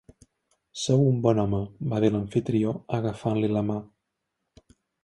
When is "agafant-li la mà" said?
3.01-3.79